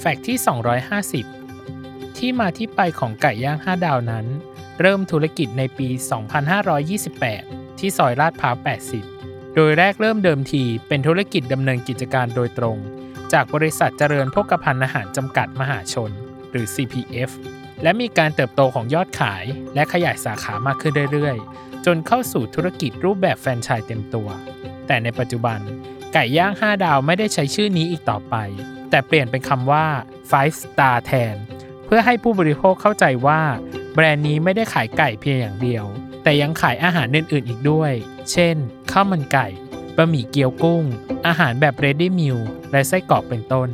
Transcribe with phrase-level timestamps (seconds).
[0.00, 0.38] แฟกต์ที่
[1.48, 4.26] 250 ที่มาที่ไปของไก่ย่าง 5 ดาวนั้น
[4.80, 5.88] เริ่มธุรกิจในปี
[7.24, 8.54] 2528 ที่ซอยลาดพร้าว
[9.04, 12.78] 80 โดยแรกเริ่มเดิมทีเป็นธุรกิจดำเนินกิจการโดยตรง
[13.32, 16.10] จากบริษัทเจริญโภคภัณฑ์อาหารจำกัดมหาชน
[16.50, 17.30] หรือ CPF
[17.82, 19.44] และมีการเติบโตของยอดขาย
[19.74, 24.28] และขยายสาขามากขึ้นเรื่อยๆ จนเข้าสู่ธุรกิจรูปแบบแฟรนไชส์เต็มตัว
[24.86, 25.60] แต่ในปัจจุบัน
[26.12, 28.34] ไก่ย่าง 5 ดาวไม่ได้ใช้ชื่อนี้อีกต่อไป
[28.90, 29.86] แต่เปลี่ยนเป็นคำว่า
[30.30, 31.36] five star แทน
[31.86, 33.40] เพื่อให้ผู้บริโภคเข้าใจว่า
[33.94, 35.84] แบรนด์นี้ไม่ได้ขายไก่เพียงอย่างเดียว
[36.22, 37.92] แต่ยังขายอาหารอื่นๆอีกด้วย
[38.30, 38.56] เช่น
[38.90, 39.46] ข้าวมันไก่
[39.96, 40.84] บะหมี่เกี๊ยวกุ้ง
[41.26, 42.38] อาหารแบบ ready meal
[42.72, 43.68] และไส้กรอกเป็นต้น